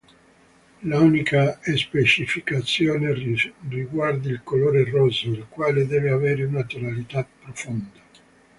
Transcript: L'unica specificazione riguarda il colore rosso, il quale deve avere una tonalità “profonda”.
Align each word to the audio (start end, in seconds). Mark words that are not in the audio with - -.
L'unica 0.81 1.59
specificazione 1.75 3.13
riguarda 3.69 4.29
il 4.29 4.41
colore 4.43 4.83
rosso, 4.89 5.29
il 5.29 5.45
quale 5.47 5.85
deve 5.85 6.09
avere 6.09 6.43
una 6.43 6.63
tonalità 6.63 7.23
“profonda”. 7.43 7.91